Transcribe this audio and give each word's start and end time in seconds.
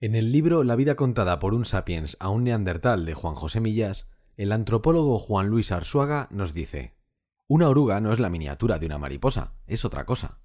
En 0.00 0.14
el 0.14 0.30
libro 0.30 0.62
La 0.62 0.76
vida 0.76 0.94
contada 0.94 1.40
por 1.40 1.54
un 1.54 1.64
sapiens 1.64 2.16
a 2.20 2.28
un 2.28 2.44
neandertal 2.44 3.04
de 3.04 3.14
Juan 3.14 3.34
José 3.34 3.58
Millás, 3.58 4.06
el 4.36 4.52
antropólogo 4.52 5.18
Juan 5.18 5.48
Luis 5.48 5.72
Arsuaga 5.72 6.28
nos 6.30 6.54
dice, 6.54 6.94
Una 7.48 7.68
oruga 7.68 8.00
no 8.00 8.12
es 8.12 8.20
la 8.20 8.30
miniatura 8.30 8.78
de 8.78 8.86
una 8.86 8.98
mariposa, 8.98 9.54
es 9.66 9.84
otra 9.84 10.04
cosa. 10.04 10.38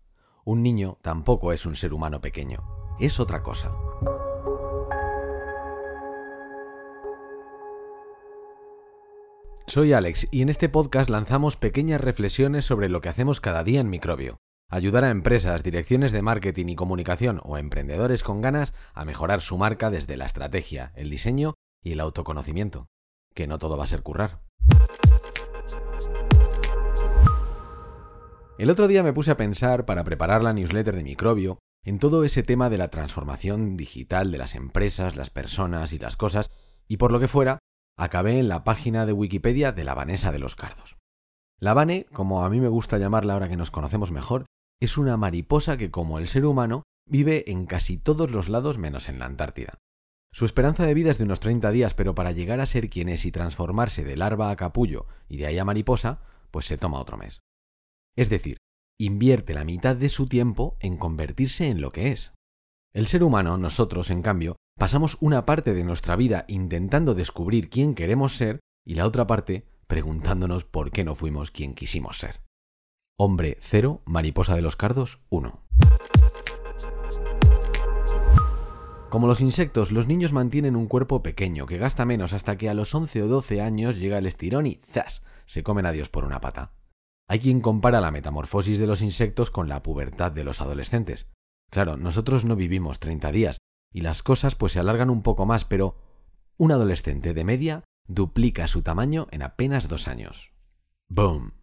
Un 0.43 0.63
niño 0.63 0.97
tampoco 1.03 1.53
es 1.53 1.67
un 1.67 1.75
ser 1.75 1.93
humano 1.93 2.19
pequeño, 2.19 2.63
es 2.99 3.19
otra 3.19 3.43
cosa. 3.43 3.71
Soy 9.67 9.93
Alex 9.93 10.29
y 10.31 10.41
en 10.41 10.49
este 10.49 10.67
podcast 10.67 11.11
lanzamos 11.11 11.57
pequeñas 11.57 12.01
reflexiones 12.01 12.65
sobre 12.65 12.89
lo 12.89 13.01
que 13.01 13.09
hacemos 13.09 13.39
cada 13.39 13.63
día 13.63 13.81
en 13.81 13.91
Microbio 13.91 14.39
ayudar 14.69 15.03
a 15.03 15.11
empresas, 15.11 15.63
direcciones 15.63 16.11
de 16.11 16.21
marketing 16.21 16.67
y 16.67 16.75
comunicación 16.75 17.39
o 17.43 17.57
emprendedores 17.57 18.23
con 18.23 18.41
ganas 18.41 18.73
a 18.93 19.05
mejorar 19.05 19.41
su 19.41 19.57
marca 19.57 19.89
desde 19.91 20.17
la 20.17 20.25
estrategia, 20.25 20.91
el 20.95 21.09
diseño 21.09 21.53
y 21.83 21.93
el 21.93 21.99
autoconocimiento. 21.99 22.87
Que 23.33 23.47
no 23.47 23.57
todo 23.57 23.77
va 23.77 23.83
a 23.83 23.87
ser 23.87 24.03
currar. 24.03 24.41
El 28.57 28.69
otro 28.69 28.87
día 28.87 29.03
me 29.03 29.13
puse 29.13 29.31
a 29.31 29.37
pensar, 29.37 29.85
para 29.85 30.03
preparar 30.03 30.43
la 30.43 30.53
newsletter 30.53 30.95
de 30.95 31.03
Microbio, 31.03 31.59
en 31.83 31.99
todo 31.99 32.23
ese 32.23 32.43
tema 32.43 32.69
de 32.69 32.77
la 32.77 32.87
transformación 32.87 33.75
digital 33.75 34.31
de 34.31 34.37
las 34.37 34.55
empresas, 34.55 35.15
las 35.15 35.29
personas 35.29 35.91
y 35.91 35.99
las 35.99 36.17
cosas, 36.17 36.49
y 36.87 36.97
por 36.97 37.11
lo 37.11 37.19
que 37.19 37.27
fuera, 37.27 37.59
acabé 37.97 38.39
en 38.39 38.47
la 38.47 38.63
página 38.63 39.05
de 39.05 39.13
Wikipedia 39.13 39.71
de 39.71 39.83
la 39.83 39.95
Vanessa 39.95 40.31
de 40.31 40.39
los 40.39 40.55
Cardos. 40.55 40.97
La 41.63 41.73
Vane, 41.73 42.07
como 42.11 42.43
a 42.43 42.49
mí 42.49 42.59
me 42.59 42.67
gusta 42.67 42.97
llamarla 42.97 43.31
ahora 43.31 43.47
que 43.47 43.55
nos 43.55 43.71
conocemos 43.71 44.11
mejor, 44.11 44.47
es 44.81 44.97
una 44.97 45.15
mariposa 45.15 45.77
que, 45.77 45.91
como 45.91 46.19
el 46.19 46.27
ser 46.27 46.45
humano, 46.45 46.83
vive 47.09 47.49
en 47.49 47.67
casi 47.67 47.97
todos 47.97 48.31
los 48.31 48.49
lados 48.49 48.77
menos 48.77 49.07
en 49.07 49.17
la 49.17 49.27
Antártida. 49.27 49.77
Su 50.33 50.43
esperanza 50.43 50.85
de 50.85 50.93
vida 50.93 51.09
es 51.09 51.19
de 51.19 51.23
unos 51.23 51.39
30 51.39 51.71
días, 51.71 51.93
pero 51.93 52.15
para 52.15 52.33
llegar 52.33 52.59
a 52.59 52.65
ser 52.65 52.89
quien 52.89 53.07
es 53.07 53.23
y 53.23 53.31
transformarse 53.31 54.03
de 54.03 54.17
larva 54.17 54.49
a 54.49 54.57
capullo 54.57 55.05
y 55.29 55.37
de 55.37 55.45
ahí 55.45 55.57
a 55.57 55.63
mariposa, 55.63 56.19
pues 56.51 56.65
se 56.65 56.77
toma 56.77 56.99
otro 56.99 57.15
mes. 57.15 57.39
Es 58.17 58.29
decir, 58.29 58.57
invierte 58.99 59.53
la 59.53 59.63
mitad 59.63 59.95
de 59.95 60.09
su 60.09 60.27
tiempo 60.27 60.75
en 60.81 60.97
convertirse 60.97 61.69
en 61.69 61.79
lo 61.79 61.91
que 61.91 62.11
es. 62.11 62.33
El 62.93 63.07
ser 63.07 63.23
humano, 63.23 63.57
nosotros, 63.57 64.11
en 64.11 64.21
cambio, 64.21 64.57
pasamos 64.77 65.17
una 65.21 65.45
parte 65.45 65.73
de 65.73 65.85
nuestra 65.85 66.17
vida 66.17 66.43
intentando 66.49 67.15
descubrir 67.15 67.69
quién 67.69 67.95
queremos 67.95 68.35
ser 68.35 68.59
y 68.85 68.95
la 68.95 69.07
otra 69.07 69.27
parte 69.27 69.71
preguntándonos 69.93 70.65
por 70.65 70.89
qué 70.89 71.03
no 71.03 71.13
fuimos 71.13 71.51
quien 71.51 71.75
quisimos 71.75 72.17
ser. 72.17 72.41
Hombre 73.15 73.59
0, 73.61 74.01
mariposa 74.05 74.55
de 74.55 74.63
los 74.63 74.75
cardos 74.75 75.19
1. 75.29 75.67
Como 79.11 79.27
los 79.27 79.39
insectos, 79.39 79.91
los 79.91 80.07
niños 80.07 80.33
mantienen 80.33 80.75
un 80.75 80.87
cuerpo 80.87 81.21
pequeño 81.21 81.67
que 81.67 81.77
gasta 81.77 82.05
menos 82.05 82.33
hasta 82.33 82.57
que 82.57 82.69
a 82.69 82.73
los 82.73 82.95
11 82.95 83.21
o 83.21 83.27
12 83.27 83.61
años 83.61 83.97
llega 83.97 84.17
el 84.17 84.25
estirón 84.25 84.65
y 84.65 84.79
¡zas! 84.83 85.21
se 85.45 85.61
comen 85.61 85.85
a 85.85 85.91
Dios 85.91 86.09
por 86.09 86.25
una 86.25 86.41
pata. 86.41 86.73
Hay 87.29 87.37
quien 87.37 87.61
compara 87.61 88.01
la 88.01 88.09
metamorfosis 88.09 88.79
de 88.79 88.87
los 88.87 89.03
insectos 89.03 89.51
con 89.51 89.69
la 89.69 89.83
pubertad 89.83 90.31
de 90.31 90.43
los 90.43 90.59
adolescentes. 90.59 91.27
Claro, 91.69 91.97
nosotros 91.97 92.45
no 92.45 92.55
vivimos 92.55 92.99
30 92.99 93.31
días 93.31 93.57
y 93.93 94.01
las 94.01 94.23
cosas 94.23 94.55
pues 94.55 94.73
se 94.73 94.79
alargan 94.79 95.11
un 95.11 95.21
poco 95.21 95.45
más, 95.45 95.65
pero 95.65 95.97
un 96.57 96.71
adolescente 96.71 97.35
de 97.35 97.43
media 97.43 97.83
duplica 98.07 98.67
su 98.67 98.81
tamaño 98.81 99.27
en 99.31 99.41
apenas 99.41 99.87
dos 99.87 100.07
años. 100.07 100.51
¡Boom! 101.09 101.53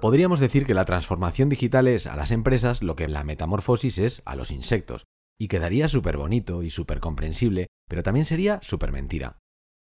Podríamos 0.00 0.40
decir 0.40 0.64
que 0.64 0.72
la 0.74 0.86
transformación 0.86 1.50
digital 1.50 1.86
es 1.86 2.06
a 2.06 2.16
las 2.16 2.30
empresas 2.30 2.82
lo 2.82 2.96
que 2.96 3.06
la 3.06 3.22
metamorfosis 3.22 3.98
es 3.98 4.22
a 4.24 4.34
los 4.34 4.50
insectos, 4.50 5.04
y 5.38 5.48
quedaría 5.48 5.88
súper 5.88 6.16
bonito 6.16 6.62
y 6.62 6.70
súper 6.70 7.00
comprensible, 7.00 7.66
pero 7.88 8.02
también 8.02 8.24
sería 8.24 8.60
súper 8.62 8.92
mentira. 8.92 9.38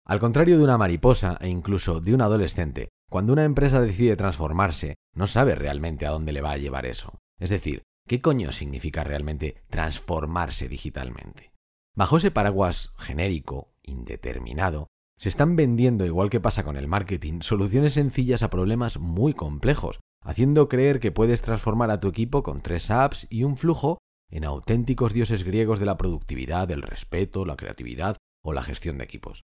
Al 0.05 0.19
contrario 0.19 0.59
de 0.59 0.63
una 0.63 0.77
mariposa 0.77 1.37
e 1.41 1.49
incluso 1.49 2.01
de 2.01 2.13
un 2.13 2.21
adolescente, 2.21 2.89
cuando 3.09 3.33
una 3.33 3.43
empresa 3.43 3.81
decide 3.81 4.15
transformarse, 4.15 4.95
no 5.15 5.25
sabe 5.25 5.55
realmente 5.55 6.05
a 6.05 6.11
dónde 6.11 6.31
le 6.31 6.41
va 6.41 6.51
a 6.51 6.57
llevar 6.57 6.85
eso. 6.85 7.17
Es 7.39 7.49
decir, 7.49 7.81
¿qué 8.07 8.21
coño 8.21 8.51
significa 8.51 9.03
realmente 9.03 9.63
transformarse 9.69 10.69
digitalmente? 10.69 11.54
Bajo 11.95 12.17
ese 12.17 12.29
paraguas 12.29 12.91
genérico, 12.97 13.73
indeterminado, 13.81 14.87
se 15.17 15.29
están 15.29 15.55
vendiendo, 15.55 16.05
igual 16.05 16.29
que 16.29 16.41
pasa 16.41 16.65
con 16.65 16.75
el 16.75 16.89
marketing, 16.89 17.39
soluciones 17.39 17.93
sencillas 17.93 18.43
a 18.43 18.49
problemas 18.49 18.99
muy 18.99 19.33
complejos, 19.33 20.01
haciendo 20.21 20.67
creer 20.67 20.99
que 20.99 21.13
puedes 21.13 21.41
transformar 21.41 21.91
a 21.91 22.01
tu 22.01 22.09
equipo 22.09 22.43
con 22.43 22.61
tres 22.61 22.91
apps 22.91 23.27
y 23.29 23.43
un 23.43 23.55
flujo 23.55 23.99
en 24.29 24.43
auténticos 24.43 25.13
dioses 25.13 25.43
griegos 25.43 25.79
de 25.79 25.85
la 25.85 25.95
productividad, 25.97 26.69
el 26.69 26.81
respeto, 26.81 27.45
la 27.45 27.55
creatividad 27.55 28.17
o 28.43 28.51
la 28.51 28.61
gestión 28.61 28.97
de 28.97 29.05
equipos. 29.05 29.43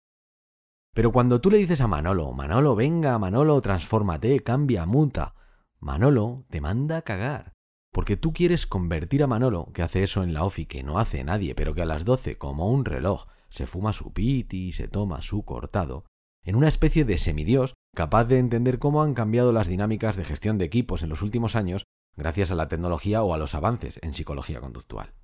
Pero 0.93 1.12
cuando 1.12 1.41
tú 1.41 1.53
le 1.53 1.59
dices 1.59 1.81
a 1.81 1.87
Manolo, 1.87 2.33
Manolo, 2.33 2.75
venga, 2.75 3.16
Manolo, 3.21 3.60
transfórmate, 3.60 4.41
cambia, 4.41 4.87
muta, 4.87 5.37
Manolo 5.78 6.47
te 6.50 6.60
manda 6.60 6.97
a 6.97 7.03
cagar. 7.03 7.53
Porque 7.93 8.17
tú 8.17 8.33
quieres 8.33 8.67
convertir 8.67 9.23
a 9.23 9.27
Manolo, 9.27 9.71
que 9.73 9.83
hace 9.83 10.03
eso 10.03 10.23
en 10.23 10.33
la 10.33 10.45
OFI 10.45 10.67
que 10.67 10.83
no 10.83 10.99
hace 10.99 11.25
nadie, 11.25 11.55
pero 11.55 11.75
que 11.75 11.83
a 11.83 11.87
las 11.87 12.05
12, 12.05 12.39
como 12.39 12.71
un 12.71 12.84
reloj, 12.84 13.27
se 13.49 13.67
fuma 13.67 13.93
su 13.93 14.12
piti 14.12 14.69
y 14.69 14.73
se 14.73 14.89
toma 14.89 15.23
su 15.23 15.45
cortado, 15.45 16.05
en 16.45 16.56
una 16.56 16.69
especie 16.69 17.05
de 17.05 17.19
semidios 17.19 17.75
capaz 17.95 18.25
de 18.25 18.39
entender 18.39 18.78
cómo 18.78 19.03
han 19.03 19.15
cambiado 19.15 19.53
las 19.53 19.69
dinámicas 19.69 20.17
de 20.17 20.25
gestión 20.25 20.59
de 20.59 20.65
equipos 20.65 21.03
en 21.03 21.09
los 21.09 21.23
últimos 21.23 21.56
años 21.56 21.84
gracias 22.17 22.51
a 22.51 22.55
la 22.55 22.69
tecnología 22.69 23.23
o 23.23 23.34
a 23.34 23.39
los 23.39 23.55
avances 23.55 23.99
en 24.03 24.15
psicología 24.15 24.61
conductual. 24.61 25.15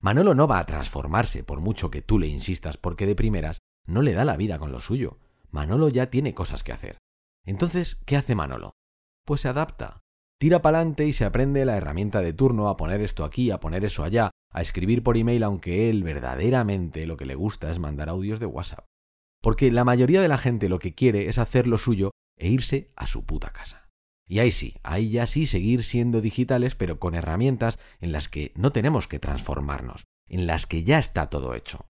Manolo 0.00 0.34
no 0.34 0.46
va 0.46 0.58
a 0.58 0.66
transformarse 0.66 1.42
por 1.42 1.60
mucho 1.60 1.90
que 1.90 2.02
tú 2.02 2.18
le 2.18 2.26
insistas 2.26 2.76
porque 2.76 3.06
de 3.06 3.14
primeras 3.14 3.58
no 3.86 4.02
le 4.02 4.14
da 4.14 4.24
la 4.24 4.36
vida 4.36 4.58
con 4.58 4.72
lo 4.72 4.80
suyo. 4.80 5.18
Manolo 5.50 5.88
ya 5.88 6.10
tiene 6.10 6.32
cosas 6.32 6.62
que 6.62 6.72
hacer. 6.72 6.98
Entonces, 7.44 8.00
¿qué 8.06 8.16
hace 8.16 8.34
Manolo? 8.34 8.72
Pues 9.26 9.42
se 9.42 9.48
adapta. 9.48 10.00
Tira 10.40 10.62
pa'lante 10.62 11.06
y 11.06 11.12
se 11.12 11.26
aprende 11.26 11.66
la 11.66 11.76
herramienta 11.76 12.22
de 12.22 12.32
turno 12.32 12.68
a 12.68 12.76
poner 12.78 13.02
esto 13.02 13.24
aquí, 13.24 13.50
a 13.50 13.60
poner 13.60 13.84
eso 13.84 14.04
allá, 14.04 14.30
a 14.50 14.62
escribir 14.62 15.02
por 15.02 15.18
email 15.18 15.42
aunque 15.42 15.90
él 15.90 16.02
verdaderamente 16.02 17.06
lo 17.06 17.18
que 17.18 17.26
le 17.26 17.34
gusta 17.34 17.68
es 17.68 17.78
mandar 17.78 18.08
audios 18.08 18.40
de 18.40 18.46
WhatsApp. 18.46 18.86
Porque 19.42 19.70
la 19.70 19.84
mayoría 19.84 20.22
de 20.22 20.28
la 20.28 20.38
gente 20.38 20.70
lo 20.70 20.78
que 20.78 20.94
quiere 20.94 21.28
es 21.28 21.36
hacer 21.36 21.66
lo 21.66 21.76
suyo 21.76 22.12
e 22.38 22.48
irse 22.48 22.90
a 22.96 23.06
su 23.06 23.26
puta 23.26 23.50
casa. 23.50 23.90
Y 24.26 24.38
ahí 24.38 24.50
sí, 24.50 24.78
ahí 24.82 25.10
ya 25.10 25.26
sí 25.26 25.44
seguir 25.44 25.84
siendo 25.84 26.22
digitales 26.22 26.74
pero 26.74 26.98
con 26.98 27.14
herramientas 27.14 27.78
en 28.00 28.10
las 28.10 28.30
que 28.30 28.52
no 28.56 28.72
tenemos 28.72 29.08
que 29.08 29.18
transformarnos, 29.18 30.04
en 30.26 30.46
las 30.46 30.66
que 30.66 30.84
ya 30.84 30.98
está 30.98 31.28
todo 31.28 31.54
hecho. 31.54 31.84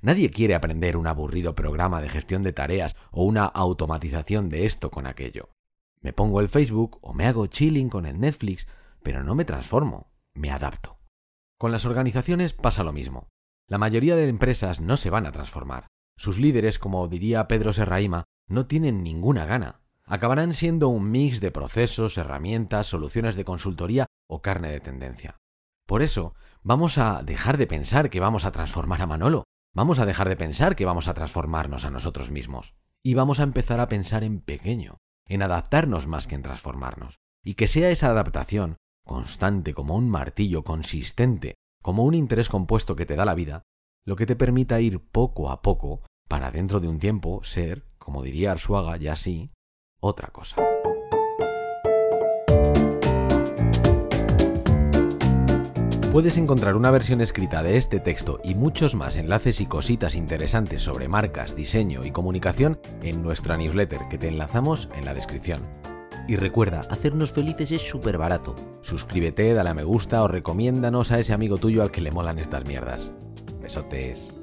Nadie 0.00 0.30
quiere 0.30 0.54
aprender 0.54 0.96
un 0.96 1.06
aburrido 1.06 1.54
programa 1.54 2.00
de 2.00 2.08
gestión 2.08 2.44
de 2.44 2.54
tareas 2.54 2.96
o 3.10 3.24
una 3.24 3.44
automatización 3.44 4.48
de 4.48 4.64
esto 4.64 4.90
con 4.90 5.06
aquello. 5.06 5.50
Me 6.02 6.12
pongo 6.12 6.40
el 6.40 6.48
Facebook 6.48 6.98
o 7.02 7.12
me 7.12 7.26
hago 7.26 7.46
chilling 7.46 7.90
con 7.90 8.06
el 8.06 8.18
Netflix, 8.18 8.66
pero 9.02 9.22
no 9.22 9.34
me 9.34 9.44
transformo, 9.44 10.10
me 10.34 10.50
adapto. 10.50 10.98
Con 11.58 11.72
las 11.72 11.84
organizaciones 11.84 12.54
pasa 12.54 12.84
lo 12.84 12.92
mismo. 12.92 13.28
La 13.66 13.78
mayoría 13.78 14.16
de 14.16 14.28
empresas 14.28 14.80
no 14.80 14.96
se 14.96 15.10
van 15.10 15.26
a 15.26 15.32
transformar. 15.32 15.88
Sus 16.16 16.38
líderes, 16.38 16.78
como 16.78 17.06
diría 17.06 17.48
Pedro 17.48 17.72
Serraima, 17.72 18.24
no 18.48 18.66
tienen 18.66 19.02
ninguna 19.02 19.44
gana. 19.44 19.82
Acabarán 20.04 20.54
siendo 20.54 20.88
un 20.88 21.10
mix 21.10 21.40
de 21.40 21.52
procesos, 21.52 22.18
herramientas, 22.18 22.86
soluciones 22.86 23.36
de 23.36 23.44
consultoría 23.44 24.06
o 24.26 24.42
carne 24.42 24.70
de 24.70 24.80
tendencia. 24.80 25.36
Por 25.86 26.02
eso, 26.02 26.34
vamos 26.62 26.98
a 26.98 27.22
dejar 27.22 27.58
de 27.58 27.66
pensar 27.66 28.10
que 28.10 28.20
vamos 28.20 28.44
a 28.44 28.52
transformar 28.52 29.02
a 29.02 29.06
Manolo. 29.06 29.44
Vamos 29.72 29.98
a 29.98 30.06
dejar 30.06 30.28
de 30.28 30.36
pensar 30.36 30.74
que 30.74 30.84
vamos 30.84 31.08
a 31.08 31.14
transformarnos 31.14 31.84
a 31.84 31.90
nosotros 31.90 32.30
mismos. 32.30 32.74
Y 33.04 33.14
vamos 33.14 33.38
a 33.38 33.44
empezar 33.44 33.80
a 33.80 33.86
pensar 33.86 34.24
en 34.24 34.40
pequeño, 34.40 34.98
en 35.30 35.42
adaptarnos 35.42 36.08
más 36.08 36.26
que 36.26 36.34
en 36.34 36.42
transformarnos, 36.42 37.18
y 37.42 37.54
que 37.54 37.68
sea 37.68 37.90
esa 37.90 38.08
adaptación, 38.08 38.76
constante 39.06 39.72
como 39.72 39.94
un 39.94 40.10
martillo, 40.10 40.64
consistente, 40.64 41.54
como 41.82 42.04
un 42.04 42.14
interés 42.14 42.48
compuesto 42.48 42.96
que 42.96 43.06
te 43.06 43.16
da 43.16 43.24
la 43.24 43.34
vida, 43.34 43.62
lo 44.04 44.16
que 44.16 44.26
te 44.26 44.36
permita 44.36 44.80
ir 44.80 45.00
poco 45.00 45.50
a 45.50 45.62
poco 45.62 46.02
para 46.28 46.50
dentro 46.50 46.80
de 46.80 46.88
un 46.88 46.98
tiempo 46.98 47.42
ser, 47.44 47.86
como 47.98 48.22
diría 48.22 48.52
Arsuaga 48.52 48.96
ya 48.96 49.14
sí, 49.14 49.52
otra 50.00 50.28
cosa. 50.28 50.56
Puedes 56.12 56.36
encontrar 56.36 56.74
una 56.74 56.90
versión 56.90 57.20
escrita 57.20 57.62
de 57.62 57.76
este 57.76 58.00
texto 58.00 58.40
y 58.42 58.56
muchos 58.56 58.96
más 58.96 59.16
enlaces 59.16 59.60
y 59.60 59.66
cositas 59.66 60.16
interesantes 60.16 60.82
sobre 60.82 61.06
marcas, 61.06 61.54
diseño 61.54 62.04
y 62.04 62.10
comunicación 62.10 62.80
en 63.00 63.22
nuestra 63.22 63.56
newsletter 63.56 64.00
que 64.10 64.18
te 64.18 64.26
enlazamos 64.26 64.88
en 64.96 65.04
la 65.04 65.14
descripción. 65.14 65.60
Y 66.26 66.34
recuerda, 66.34 66.80
hacernos 66.90 67.30
felices 67.30 67.70
es 67.70 67.82
súper 67.82 68.18
barato. 68.18 68.56
Suscríbete, 68.80 69.54
dale 69.54 69.70
a 69.70 69.74
me 69.74 69.84
gusta 69.84 70.24
o 70.24 70.28
recomiéndanos 70.28 71.12
a 71.12 71.20
ese 71.20 71.32
amigo 71.32 71.58
tuyo 71.58 71.80
al 71.80 71.92
que 71.92 72.00
le 72.00 72.10
molan 72.10 72.40
estas 72.40 72.64
mierdas. 72.66 73.12
Besotes. 73.62 74.39